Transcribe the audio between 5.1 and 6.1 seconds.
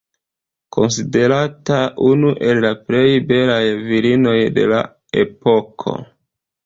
epoko.